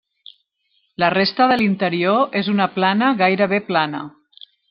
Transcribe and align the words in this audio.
La 1.03 1.09
resta 1.15 1.47
de 1.51 1.57
l'interior 1.61 2.25
és 2.41 2.49
una 2.55 2.69
plana 2.79 3.13
gairebé 3.23 3.63
plana. 3.71 4.01